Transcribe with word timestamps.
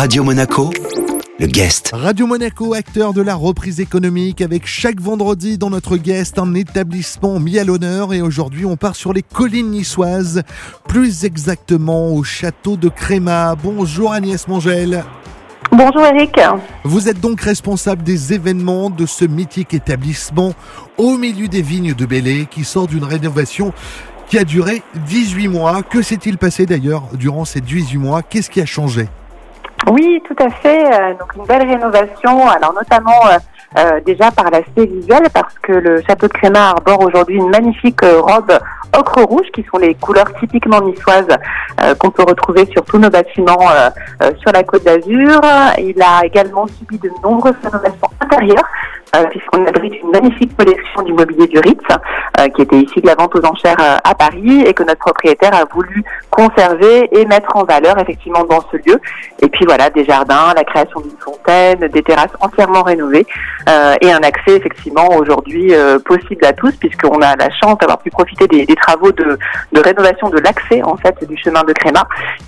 Radio 0.00 0.22
Monaco, 0.22 0.70
le 1.40 1.46
guest. 1.48 1.90
Radio 1.92 2.28
Monaco, 2.28 2.72
acteur 2.72 3.12
de 3.12 3.20
la 3.20 3.34
reprise 3.34 3.80
économique, 3.80 4.40
avec 4.40 4.64
chaque 4.64 5.00
vendredi 5.00 5.58
dans 5.58 5.70
notre 5.70 5.96
guest 5.96 6.38
un 6.38 6.54
établissement 6.54 7.40
mis 7.40 7.58
à 7.58 7.64
l'honneur. 7.64 8.14
Et 8.14 8.22
aujourd'hui, 8.22 8.64
on 8.64 8.76
part 8.76 8.94
sur 8.94 9.12
les 9.12 9.22
collines 9.22 9.72
niçoises, 9.72 10.44
plus 10.86 11.24
exactement 11.24 12.12
au 12.12 12.22
château 12.22 12.76
de 12.76 12.88
Créma. 12.88 13.56
Bonjour 13.56 14.12
Agnès 14.12 14.46
Mongel. 14.46 15.02
Bonjour 15.72 16.06
Eric. 16.06 16.38
Vous 16.84 17.08
êtes 17.08 17.18
donc 17.18 17.40
responsable 17.40 18.04
des 18.04 18.32
événements 18.32 18.90
de 18.90 19.04
ce 19.04 19.24
mythique 19.24 19.74
établissement 19.74 20.54
au 20.96 21.16
milieu 21.16 21.48
des 21.48 21.62
vignes 21.62 21.94
de 21.94 22.06
Bélé 22.06 22.46
qui 22.48 22.62
sort 22.62 22.86
d'une 22.86 23.02
rénovation 23.02 23.72
qui 24.28 24.38
a 24.38 24.44
duré 24.44 24.84
18 25.08 25.48
mois. 25.48 25.82
Que 25.82 26.02
s'est-il 26.02 26.38
passé 26.38 26.66
d'ailleurs 26.66 27.02
durant 27.14 27.44
ces 27.44 27.60
18 27.60 27.98
mois? 27.98 28.22
Qu'est-ce 28.22 28.48
qui 28.48 28.60
a 28.60 28.66
changé? 28.66 29.08
Oui, 29.90 30.22
tout 30.26 30.36
à 30.38 30.50
fait. 30.50 30.84
Euh, 30.84 31.14
donc 31.14 31.34
une 31.36 31.44
belle 31.44 31.66
rénovation, 31.66 32.46
alors 32.48 32.74
notamment 32.74 33.26
euh, 33.26 33.38
euh, 33.78 34.00
déjà 34.04 34.30
par 34.30 34.50
l'aspect 34.50 34.86
visuel, 34.86 35.22
parce 35.32 35.54
que 35.60 35.72
le 35.72 36.02
château 36.02 36.28
de 36.28 36.32
Créma 36.32 36.70
arbore 36.70 37.00
aujourd'hui 37.00 37.36
une 37.36 37.48
magnifique 37.48 38.00
robe 38.02 38.52
ocre 38.96 39.22
rouge, 39.22 39.46
qui 39.54 39.64
sont 39.70 39.78
les 39.78 39.94
couleurs 39.94 40.32
typiquement 40.40 40.80
niçoises 40.80 41.28
qu'on 41.98 42.10
peut 42.10 42.22
retrouver 42.22 42.64
sur 42.72 42.82
tous 42.86 42.98
nos 42.98 43.10
bâtiments 43.10 43.68
sur 44.38 44.50
la 44.50 44.64
Côte 44.64 44.84
d'Azur. 44.84 45.40
Il 45.78 46.00
a 46.00 46.24
également 46.24 46.66
subi 46.66 46.98
de 46.98 47.10
nombreuses 47.22 47.54
rénovations 47.62 48.08
intérieures 48.20 48.64
euh, 49.16 49.24
puisqu'on 49.30 49.64
abrite 49.64 49.94
une 50.02 50.10
magnifique 50.10 50.54
collection 50.56 51.02
du 51.02 51.12
mobilier 51.14 51.46
du 51.46 51.58
Ritz, 51.60 51.80
euh, 51.90 51.96
qui 52.46 52.62
était 52.62 52.80
ici 52.80 53.00
de 53.00 53.06
la 53.06 53.14
vente 53.14 53.34
aux 53.34 53.44
enchères 53.44 53.76
euh, 53.80 53.96
à 54.04 54.14
Paris 54.14 54.62
et 54.64 54.74
que 54.74 54.82
notre 54.82 55.00
propriétaire 55.00 55.54
a 55.54 55.64
voulu 55.64 56.04
conserver 56.30 57.08
et 57.10 57.24
mettre 57.26 57.56
en 57.56 57.64
valeur 57.64 57.98
effectivement 57.98 58.44
dans 58.44 58.60
ce 58.70 58.76
lieu. 58.76 59.00
Et 59.40 59.48
puis 59.48 59.64
voilà, 59.64 59.90
des 59.90 60.04
jardins, 60.04 60.52
la 60.54 60.64
création 60.64 61.00
d'une 61.00 61.18
fontaine, 61.18 61.80
des 61.88 62.02
terrasses 62.02 62.30
entièrement 62.40 62.82
rénovées 62.82 63.26
et 64.00 64.12
un 64.12 64.22
accès 64.22 64.56
effectivement 64.56 65.08
aujourd'hui 65.16 65.72
possible 66.04 66.44
à 66.44 66.52
tous, 66.52 66.72
puisqu'on 66.76 67.20
a 67.20 67.36
la 67.36 67.50
chance 67.50 67.76
d'avoir 67.78 67.98
pu 67.98 68.10
profiter 68.10 68.46
des, 68.46 68.66
des 68.66 68.74
travaux 68.74 69.12
de, 69.12 69.38
de, 69.72 69.80
rénovation 69.80 70.28
de 70.30 70.38
l'accès 70.38 70.82
en 70.82 70.96
fait 70.96 71.14
du 71.28 71.36
chemin 71.36 71.62
de 71.64 71.72
Créma, 71.72 72.06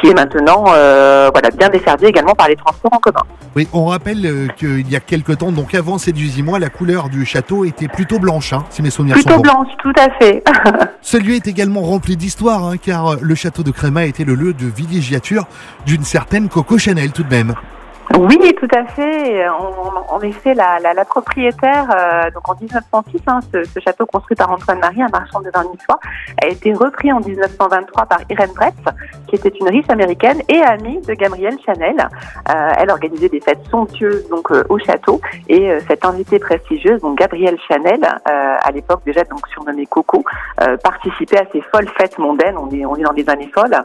qui 0.00 0.08
est 0.08 0.14
maintenant 0.14 0.64
voilà 0.64 1.50
bien 1.56 1.68
desservi 1.68 2.06
également 2.06 2.34
par 2.34 2.48
les 2.48 2.56
transports 2.56 2.92
en 2.94 2.98
commun. 2.98 3.22
Oui, 3.56 3.68
on 3.72 3.86
rappelle 3.86 4.52
qu'il 4.56 4.90
y 4.90 4.96
a 4.96 5.00
quelques 5.00 5.38
temps, 5.38 5.52
donc 5.52 5.74
avant 5.74 5.98
ces 5.98 6.12
18 6.12 6.42
moi, 6.42 6.58
la 6.58 6.70
couleur 6.70 7.08
du 7.08 7.24
château 7.24 7.64
était 7.64 7.88
plutôt 7.88 8.18
blanche, 8.18 8.52
hein, 8.52 8.64
si 8.70 8.82
mes 8.82 8.90
souvenirs 8.90 9.14
plutôt 9.14 9.30
sont 9.30 9.36
bons. 9.36 9.42
blanche, 9.42 9.71
tout 9.78 9.92
à 9.98 10.10
fait. 10.18 10.42
Ce 11.02 11.16
lieu 11.16 11.34
est 11.34 11.46
également 11.46 11.82
rempli 11.82 12.16
d'histoire, 12.16 12.64
hein, 12.64 12.76
car 12.76 13.16
le 13.20 13.34
château 13.34 13.62
de 13.62 13.70
Créma 13.70 14.04
était 14.04 14.24
le 14.24 14.34
lieu 14.34 14.52
de 14.52 14.66
villégiature 14.66 15.46
d'une 15.86 16.04
certaine 16.04 16.48
Coco 16.48 16.78
Chanel 16.78 17.12
tout 17.12 17.22
de 17.22 17.30
même. 17.30 17.54
Oui, 18.18 18.54
tout 18.58 18.68
à 18.74 18.84
fait. 18.84 19.48
En, 19.48 20.20
effet, 20.20 20.54
la, 20.54 20.78
la, 20.80 20.92
la 20.92 21.04
propriétaire, 21.04 21.88
euh, 21.96 22.30
donc 22.30 22.48
en 22.48 22.54
1906, 22.60 23.20
hein, 23.26 23.40
ce, 23.52 23.64
ce, 23.64 23.80
château 23.80 24.06
construit 24.06 24.36
par 24.36 24.50
Antoine 24.50 24.80
Marie, 24.80 25.02
un 25.02 25.08
marchand 25.08 25.40
de 25.40 25.50
vin 25.50 25.64
niçois, 25.64 25.98
a 26.42 26.46
été 26.46 26.74
repris 26.74 27.12
en 27.12 27.20
1923 27.20 28.06
par 28.06 28.18
Irene 28.30 28.52
Bretz, 28.54 28.74
qui 29.26 29.36
était 29.36 29.48
une 29.48 29.68
riche 29.68 29.88
américaine 29.88 30.42
et 30.48 30.62
amie 30.62 31.00
de 31.00 31.14
Gabrielle 31.14 31.56
Chanel. 31.64 31.96
Euh, 32.50 32.72
elle 32.78 32.90
organisait 32.90 33.28
des 33.28 33.40
fêtes 33.40 33.64
somptueuses 33.70 34.28
donc 34.28 34.50
euh, 34.50 34.64
au 34.68 34.78
château 34.78 35.20
et 35.48 35.70
euh, 35.70 35.80
cette 35.88 36.04
invitée 36.04 36.38
prestigieuse, 36.38 37.00
donc 37.00 37.18
Gabrielle 37.18 37.58
Chanel, 37.68 38.00
euh, 38.02 38.56
à 38.60 38.70
l'époque 38.72 39.02
déjà 39.04 39.24
donc 39.24 39.46
surnommée 39.48 39.86
Coco, 39.86 40.24
participait 40.82 41.38
à 41.38 41.44
ces 41.52 41.60
folles 41.60 41.88
fêtes 41.96 42.18
mondaines. 42.18 42.56
On 42.58 42.70
est 42.70 42.84
on 42.84 42.96
est 42.96 43.02
dans 43.02 43.12
des 43.12 43.28
années 43.28 43.50
folles. 43.52 43.76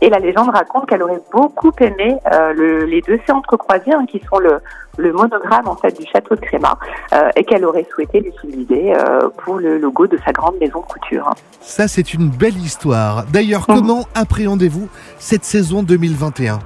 et 0.00 0.10
la 0.10 0.18
légende 0.18 0.50
raconte 0.50 0.86
qu'elle 0.88 1.02
aurait 1.02 1.22
beaucoup 1.32 1.72
aimé 1.80 2.16
le, 2.32 2.84
les 2.84 3.00
deux 3.02 3.18
séances 3.26 3.35
entrecroisés 3.36 3.92
hein, 3.92 4.06
qui 4.06 4.20
sont 4.28 4.38
le, 4.38 4.58
le, 4.96 5.12
monogramme 5.12 5.68
en 5.68 5.76
fait 5.76 5.98
du 5.98 6.06
château 6.06 6.34
de 6.34 6.40
Créma 6.40 6.78
euh, 7.12 7.30
et 7.36 7.44
qu'elle 7.44 7.64
aurait 7.64 7.86
souhaité 7.92 8.20
l'utiliser 8.20 8.94
euh, 8.94 9.28
pour 9.44 9.58
le 9.58 9.78
logo 9.78 10.06
de 10.06 10.18
sa 10.24 10.32
grande 10.32 10.56
maison 10.60 10.80
de 10.80 10.86
couture. 10.86 11.30
Ça 11.60 11.88
c'est 11.88 12.14
une 12.14 12.28
belle 12.28 12.56
histoire. 12.56 13.24
D'ailleurs, 13.32 13.62
mmh. 13.62 13.74
comment 13.74 14.04
appréhendez-vous 14.14 14.88
cette 15.18 15.44
saison 15.44 15.82
2021 15.82 16.58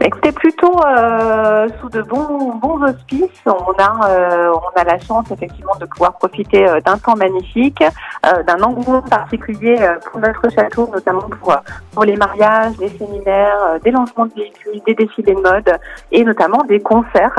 Écoutez, 0.00 0.30
plutôt 0.30 0.80
euh, 0.86 1.68
sous 1.80 1.88
de 1.88 2.02
bons, 2.02 2.54
bons 2.54 2.80
auspices. 2.84 3.42
On 3.46 3.72
a, 3.78 4.08
euh, 4.08 4.52
on 4.52 4.80
a 4.80 4.84
la 4.84 4.96
chance 5.00 5.28
effectivement 5.32 5.74
de 5.80 5.86
pouvoir 5.86 6.12
profiter 6.12 6.68
euh, 6.68 6.80
d'un 6.80 6.96
temps 6.98 7.16
magnifique, 7.16 7.82
euh, 8.24 8.42
d'un 8.44 8.62
engouement 8.62 9.02
particulier 9.02 9.76
euh, 9.80 9.96
pour 10.06 10.20
notre 10.20 10.48
château, 10.50 10.88
notamment 10.92 11.28
pour, 11.40 11.52
pour 11.92 12.04
les 12.04 12.14
mariages, 12.14 12.74
les 12.78 12.90
séminaires, 12.90 13.80
des 13.82 13.90
lancements 13.90 14.26
de 14.26 14.34
véhicules, 14.34 14.80
des 14.86 14.94
défilés 14.94 15.34
de 15.34 15.40
mode 15.40 15.78
et 16.12 16.22
notamment 16.22 16.62
des 16.68 16.78
concerts, 16.78 17.34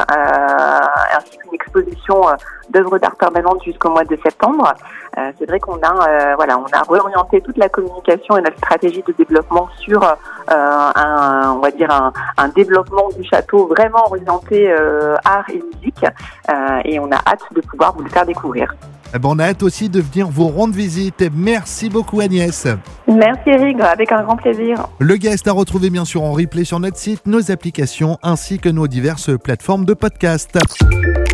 ainsi 1.18 1.38
qu'une 1.38 1.54
exposition 1.54 2.24
d'œuvres 2.72 2.98
d'art 2.98 3.16
permanentes 3.16 3.64
jusqu'au 3.64 3.90
mois 3.90 4.04
de 4.04 4.18
septembre. 4.22 4.74
C'est 5.16 5.48
vrai 5.48 5.60
qu'on 5.60 5.80
a, 5.82 6.36
voilà, 6.36 6.58
on 6.58 6.66
a 6.66 6.82
réorienté 6.90 7.42
toute 7.42 7.58
la 7.58 7.70
communication 7.70 8.38
et 8.38 8.42
notre 8.42 8.58
stratégie 8.58 9.04
de 9.06 9.14
développement 9.14 9.68
sur 9.80 10.02
un, 10.48 11.59
va 11.70 11.78
dire 11.78 11.92
un, 11.92 12.12
un 12.38 12.50
développement 12.50 13.10
du 13.18 13.28
château 13.28 13.68
vraiment 13.68 14.06
orienté 14.10 14.70
euh, 14.72 15.16
art 15.26 15.46
et 15.50 15.62
musique. 15.76 16.06
Euh, 16.50 16.80
et 16.86 17.00
on 17.00 17.12
a 17.12 17.18
hâte 17.28 17.44
de 17.56 17.62
pouvoir 17.62 17.94
vous 17.96 18.04
le 18.04 18.10
faire 18.10 18.26
découvrir. 18.26 18.74
Eh 19.14 19.18
ben, 19.18 19.30
on 19.32 19.40
a 19.40 19.46
hâte 19.46 19.64
aussi 19.64 19.90
de 19.90 20.02
venir 20.02 20.28
vous 20.28 20.48
rendre 20.48 20.74
visite. 20.74 21.24
Merci 21.34 21.90
beaucoup 21.90 22.20
Agnès. 22.20 22.68
Merci 23.08 23.50
Eric, 23.50 23.80
avec 23.80 24.12
un 24.12 24.24
grand 24.24 24.36
plaisir. 24.36 24.88
Le 25.00 25.16
guest 25.16 25.48
à 25.48 25.52
retrouver 25.52 25.90
bien 25.90 26.06
sûr 26.06 26.22
en 26.22 26.34
replay 26.34 26.64
sur 26.64 26.80
notre 26.80 26.98
site, 26.98 27.26
nos 27.26 27.52
applications 27.52 28.20
ainsi 28.22 28.60
que 28.60 28.70
nos 28.70 28.88
diverses 28.88 29.32
plateformes 29.38 29.86
de 29.86 29.94
podcast. 29.94 30.58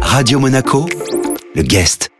Radio 0.01 0.39
Monaco, 0.39 0.85
le 1.55 1.63
guest. 1.63 2.14